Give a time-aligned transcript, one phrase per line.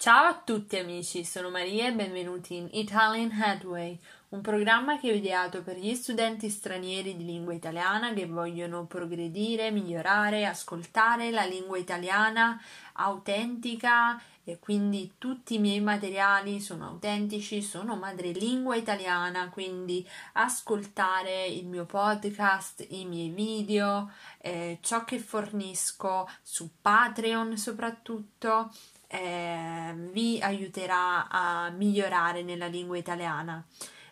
[0.00, 5.14] Ciao a tutti amici, sono Maria e benvenuti in Italian Headway, un programma che ho
[5.14, 11.76] ideato per gli studenti stranieri di lingua italiana che vogliono progredire, migliorare, ascoltare la lingua
[11.76, 12.58] italiana
[12.94, 21.66] autentica e quindi tutti i miei materiali sono autentici, sono madrelingua italiana, quindi ascoltare il
[21.66, 28.72] mio podcast, i miei video, eh, ciò che fornisco su Patreon soprattutto
[29.12, 33.62] eh, vi aiuterà a migliorare nella lingua italiana.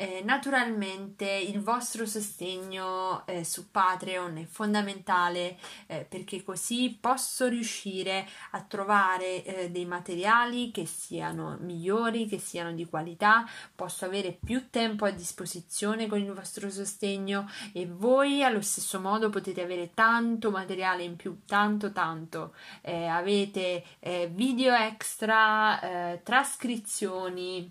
[0.00, 8.26] Eh, naturalmente il vostro sostegno eh, su Patreon è fondamentale eh, perché così posso riuscire
[8.52, 14.70] a trovare eh, dei materiali che siano migliori, che siano di qualità, posso avere più
[14.70, 20.50] tempo a disposizione con il vostro sostegno e voi allo stesso modo potete avere tanto
[20.50, 22.54] materiale in più, tanto tanto.
[22.80, 27.70] Eh, avete eh, video extra, trascrizioni,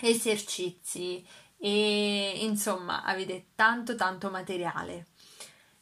[0.00, 1.26] esercizi
[1.58, 5.06] e insomma avete tanto tanto materiale.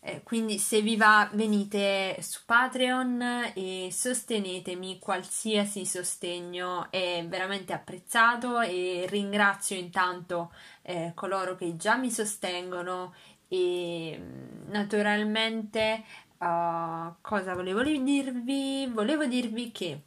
[0.01, 8.61] Eh, quindi se vi va venite su Patreon e sostenetemi, qualsiasi sostegno è veramente apprezzato
[8.61, 10.53] e ringrazio intanto
[10.83, 13.15] eh, coloro che già mi sostengono
[13.49, 14.21] e
[14.67, 16.05] naturalmente
[16.39, 18.87] uh, cosa volevo dirvi?
[18.87, 20.03] Volevo dirvi che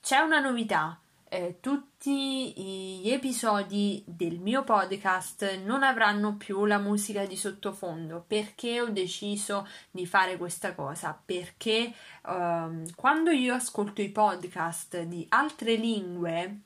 [0.00, 0.98] c'è una novità
[1.32, 8.24] eh, tutti gli episodi del mio podcast non avranno più la musica di sottofondo.
[8.26, 11.16] Perché ho deciso di fare questa cosa?
[11.24, 11.94] Perché
[12.26, 16.62] ehm, quando io ascolto i podcast di altre lingue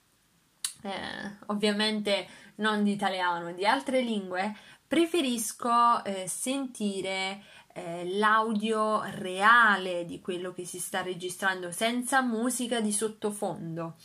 [0.82, 2.26] eh, ovviamente
[2.56, 4.54] non di italiano di altre lingue
[4.86, 7.42] preferisco eh, sentire
[7.76, 13.96] eh, l'audio reale di quello che si sta registrando senza musica di sottofondo.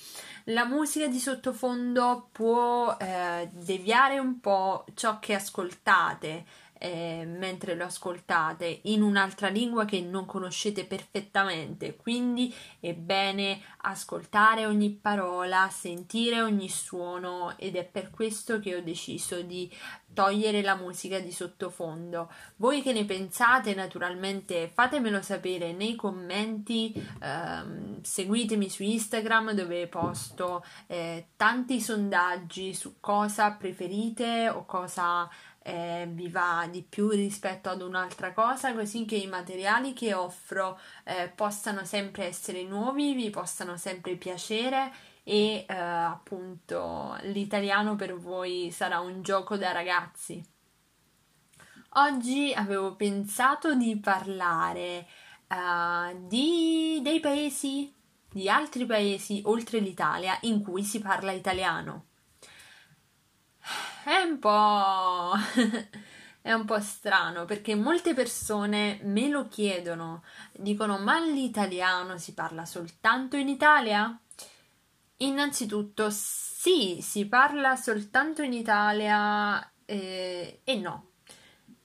[0.45, 6.45] La musica di sottofondo può eh, deviare un po' ciò che ascoltate
[6.80, 14.65] eh, mentre lo ascoltate in un'altra lingua che non conoscete perfettamente, quindi è bene ascoltare
[14.65, 19.70] ogni parola, sentire ogni suono ed è per questo che ho deciso di
[20.14, 22.31] togliere la musica di sottofondo.
[22.58, 23.73] Voi che ne pensate?
[23.76, 32.95] Naturalmente fatemelo sapere nei commenti, ehm, seguitemi su Instagram dove posto eh, tanti sondaggi su
[32.99, 35.30] cosa preferite o cosa
[35.61, 40.80] eh, vi va di più rispetto ad un'altra cosa, così che i materiali che offro
[41.03, 44.92] eh, possano sempre essere nuovi, vi possano sempre piacere
[45.23, 50.43] e eh, appunto l'italiano per voi sarà un gioco da ragazzi.
[51.93, 55.08] Oggi avevo pensato di parlare
[55.47, 57.91] uh, di, dei paesi,
[58.31, 62.08] di altri paesi oltre l'Italia in cui si parla italiano
[64.09, 65.33] è un po'.
[66.42, 72.65] è un po' strano perché molte persone me lo chiedono, dicono: Ma l'italiano si parla
[72.65, 74.20] soltanto in Italia?
[75.17, 81.08] Innanzitutto, sì, si parla soltanto in Italia eh, e no.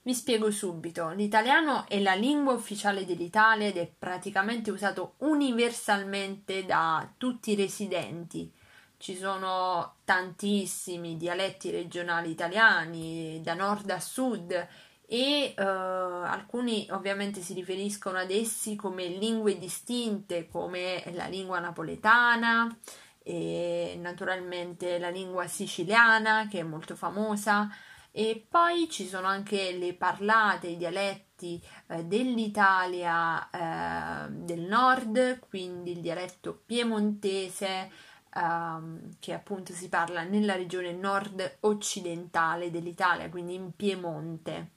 [0.01, 1.09] Vi spiego subito.
[1.09, 8.51] L'italiano è la lingua ufficiale dell'Italia ed è praticamente usato universalmente da tutti i residenti
[8.97, 14.67] ci sono tantissimi dialetti regionali italiani da nord a sud
[15.07, 22.75] e uh, alcuni ovviamente si riferiscono ad essi come lingue distinte come la lingua napoletana
[23.21, 27.69] e naturalmente la lingua siciliana che è molto famosa.
[28.11, 35.91] E poi ci sono anche le parlate, i dialetti eh, dell'Italia eh, del nord, quindi
[35.91, 37.91] il dialetto piemontese,
[38.35, 44.71] um, che appunto si parla nella regione nord-occidentale dell'Italia, quindi in Piemonte.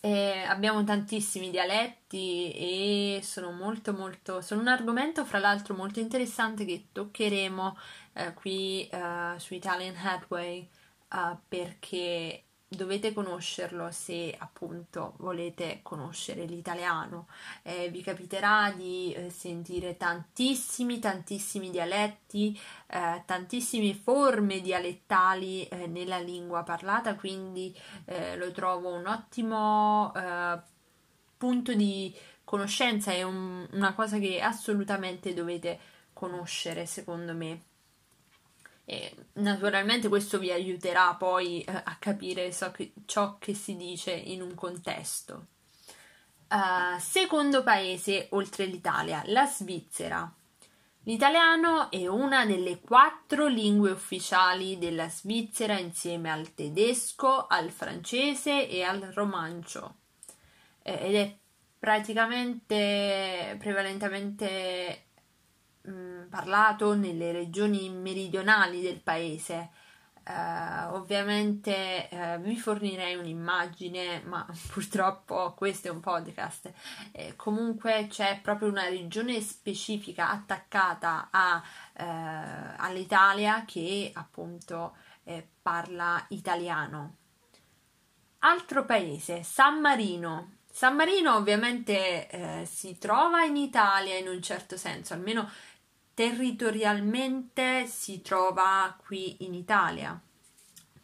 [0.00, 6.64] E abbiamo tantissimi dialetti e sono molto molto sono un argomento fra l'altro molto interessante
[6.64, 7.76] che toccheremo
[8.14, 10.68] eh, qui uh, su Italian Headway
[11.12, 12.42] uh, perché
[12.76, 17.28] dovete conoscerlo se appunto volete conoscere l'italiano.
[17.62, 26.18] Eh, vi capiterà di eh, sentire tantissimi, tantissimi dialetti, eh, tantissime forme dialettali eh, nella
[26.18, 27.76] lingua parlata, quindi
[28.06, 30.12] eh, lo trovo un ottimo
[31.36, 32.14] punto di
[32.44, 35.78] conoscenza, è un, una cosa che assolutamente dovete
[36.12, 37.71] conoscere secondo me.
[38.84, 42.52] E naturalmente questo vi aiuterà poi eh, a capire
[43.06, 45.46] ciò che si dice in un contesto.
[46.48, 50.30] Uh, secondo paese oltre l'Italia, la Svizzera.
[51.04, 58.82] L'italiano è una delle quattro lingue ufficiali della Svizzera insieme al tedesco, al francese e
[58.82, 59.96] al romancio
[60.82, 61.36] eh, ed è
[61.78, 65.06] praticamente prevalentemente
[65.88, 69.70] mm, parlato nelle regioni meridionali del paese
[70.24, 76.72] Uh, ovviamente uh, vi fornirei un'immagine, ma purtroppo questo è un podcast.
[77.10, 84.94] Eh, comunque c'è proprio una regione specifica attaccata a, uh, all'Italia che appunto
[85.24, 87.16] eh, parla italiano.
[88.40, 90.58] Altro paese, San Marino.
[90.70, 95.50] San Marino ovviamente eh, si trova in Italia in un certo senso, almeno
[96.14, 100.20] territorialmente si trova qui in Italia,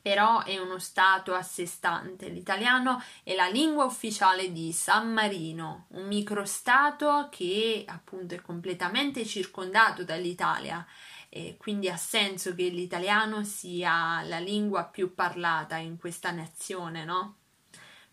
[0.01, 2.29] però è uno stato a sé stante.
[2.29, 10.05] L'italiano è la lingua ufficiale di San Marino, un microstato che appunto è completamente circondato
[10.05, 10.87] dall'Italia
[11.31, 17.37] e quindi ha senso che l'italiano sia la lingua più parlata in questa nazione, no?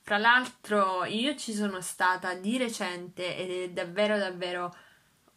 [0.02, 4.76] Fra l'altro io ci sono stata di recente ed è davvero davvero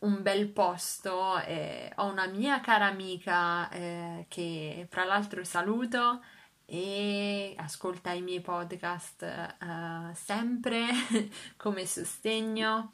[0.01, 1.39] un bel posto.
[1.41, 6.23] Eh, ho una mia cara amica eh, che fra l'altro saluto
[6.65, 10.87] e ascolta i miei podcast eh, sempre
[11.57, 12.93] come sostegno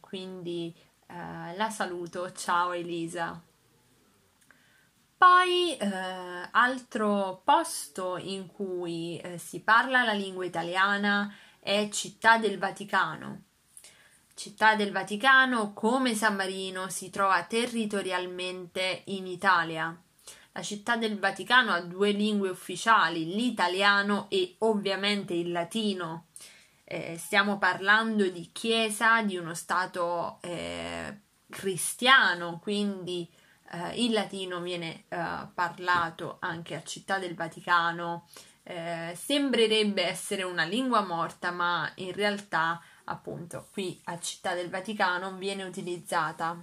[0.00, 0.74] quindi
[1.06, 2.32] eh, la saluto.
[2.32, 3.40] Ciao Elisa.
[5.16, 12.58] Poi eh, altro posto in cui eh, si parla la lingua italiana è Città del
[12.58, 13.42] Vaticano
[14.40, 19.94] Città del Vaticano, come San Marino, si trova territorialmente in Italia.
[20.52, 26.28] La città del Vaticano ha due lingue ufficiali, l'italiano e ovviamente il latino.
[26.84, 31.18] Eh, stiamo parlando di chiesa di uno stato eh,
[31.50, 33.30] cristiano, quindi
[33.72, 38.26] eh, il latino viene eh, parlato anche a Città del Vaticano.
[38.62, 42.80] Eh, sembrerebbe essere una lingua morta, ma in realtà
[43.10, 46.58] appunto qui a Città del Vaticano viene utilizzata.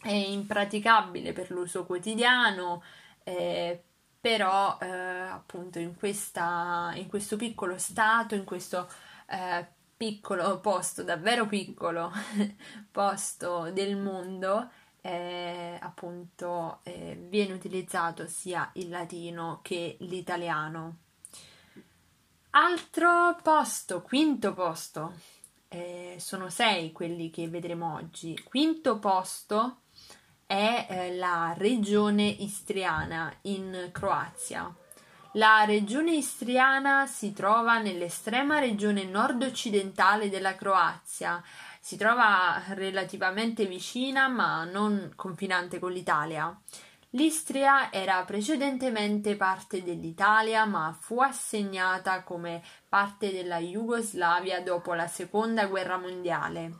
[0.00, 2.82] È impraticabile per l'uso quotidiano,
[3.24, 3.82] eh,
[4.20, 8.88] però eh, appunto in, questa, in, questo piccolo stato, in questo
[9.26, 9.66] eh,
[9.96, 12.12] piccolo posto, davvero piccolo
[12.90, 14.70] posto del mondo,
[15.00, 20.98] eh, appunto eh, viene utilizzato sia il latino che l'italiano.
[22.50, 25.12] Altro posto, quinto posto,
[25.76, 28.40] eh, sono sei quelli che vedremo oggi.
[28.42, 29.80] Quinto posto
[30.46, 34.74] è eh, la regione istriana in Croazia.
[35.32, 41.42] La regione istriana si trova nell'estrema regione nord-occidentale della Croazia.
[41.78, 46.58] Si trova relativamente vicina ma non confinante con l'Italia.
[47.16, 55.64] L'Istria era precedentemente parte dell'Italia, ma fu assegnata come parte della Jugoslavia dopo la Seconda
[55.64, 56.78] Guerra Mondiale.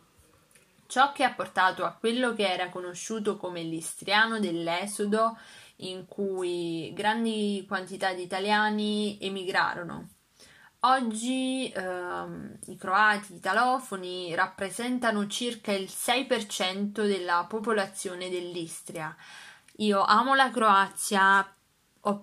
[0.89, 5.39] Ciò che ha portato a quello che era conosciuto come l'istriano dell'esodo,
[5.77, 10.09] in cui grandi quantità di italiani emigrarono.
[10.81, 19.17] Oggi ehm, i croati italofoni rappresentano circa il 6% della popolazione dell'Istria
[19.79, 21.55] io amo la Croazia,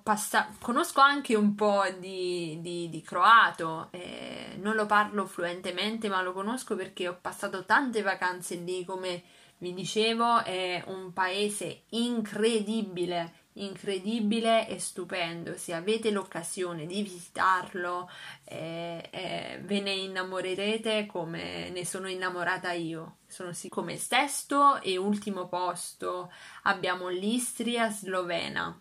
[0.01, 6.21] passato, conosco anche un po' di, di, di croato, eh, non lo parlo fluentemente, ma
[6.21, 9.23] lo conosco perché ho passato tante vacanze lì, come
[9.57, 15.57] vi dicevo, è un paese incredibile incredibile e stupendo.
[15.57, 18.09] Se avete l'occasione di visitarlo,
[18.45, 23.17] eh, eh, ve ne innamorerete come ne sono innamorata io.
[23.27, 23.69] Sono sì.
[23.69, 26.31] Come sesto e ultimo posto
[26.63, 28.77] abbiamo l'Istria slovena.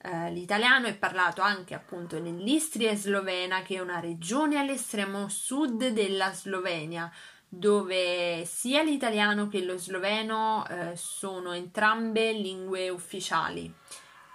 [0.00, 6.32] Eh, l'italiano è parlato anche appunto nell'Istria slovena, che è una regione all'estremo sud della
[6.32, 7.12] Slovenia
[7.48, 13.72] dove sia l'italiano che lo sloveno eh, sono entrambe lingue ufficiali,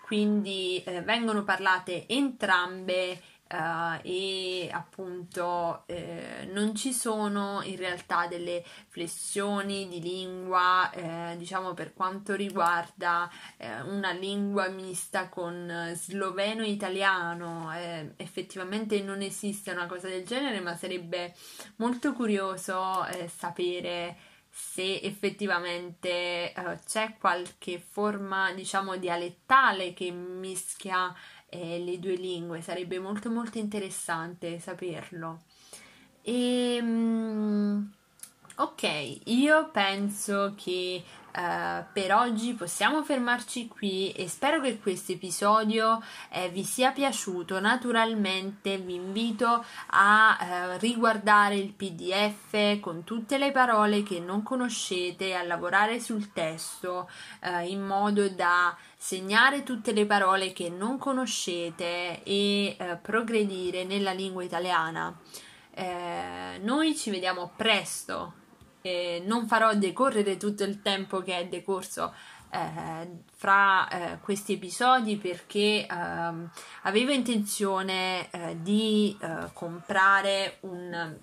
[0.05, 3.21] quindi eh, vengono parlate entrambe
[3.53, 11.75] Uh, e appunto eh, non ci sono in realtà delle flessioni di lingua eh, diciamo
[11.75, 19.69] per quanto riguarda eh, una lingua mista con sloveno e italiano eh, effettivamente non esiste
[19.69, 21.35] una cosa del genere ma sarebbe
[21.75, 24.17] molto curioso eh, sapere
[24.49, 26.53] se effettivamente
[26.85, 31.11] c'è qualche forma diciamo dialettale che mischia
[31.53, 35.41] eh, le due lingue, sarebbe molto molto interessante saperlo.
[36.21, 37.91] E, um,
[38.55, 41.03] ok, io penso che
[41.35, 45.99] Uh, per oggi possiamo fermarci qui e spero che questo episodio
[46.29, 47.59] eh, vi sia piaciuto.
[47.59, 55.33] Naturalmente vi invito a uh, riguardare il PDF con tutte le parole che non conoscete,
[55.33, 57.09] a lavorare sul testo
[57.41, 64.43] uh, in modo da segnare tutte le parole che non conoscete e progredire nella lingua
[64.43, 65.13] italiana.
[66.61, 68.41] noi ci vediamo presto
[68.83, 72.13] eh, non farò decorrere tutto il tempo che è decorso
[72.49, 76.49] eh, fra eh, questi episodi perché ehm,
[76.83, 81.15] avevo intenzione eh, di eh, comprare un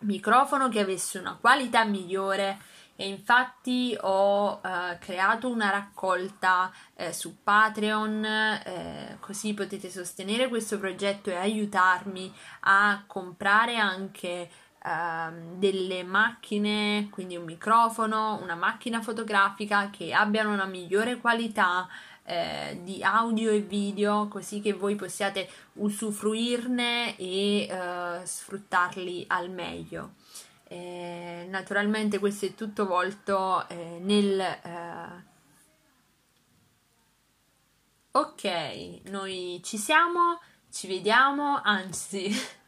[0.00, 2.58] microfono che avesse una qualità migliore
[2.96, 10.78] e infatti ho eh, creato una raccolta eh, su Patreon eh, così potete sostenere questo
[10.78, 14.48] progetto e aiutarmi a comprare anche
[14.86, 21.88] Ehm, delle macchine, quindi un microfono, una macchina fotografica che abbiano una migliore qualità
[22.24, 30.12] eh, di audio e video così che voi possiate usufruirne e eh, sfruttarli al meglio.
[30.68, 35.24] Eh, naturalmente questo è tutto volto eh, nel eh,
[38.10, 42.30] ok noi ci siamo ci vediamo anzi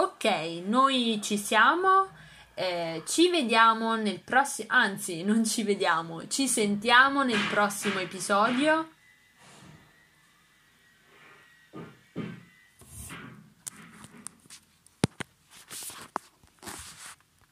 [0.00, 0.24] Ok,
[0.64, 2.10] noi ci siamo.
[2.54, 8.90] Eh, ci vediamo nel prossimo, anzi, non ci vediamo, ci sentiamo nel prossimo episodio.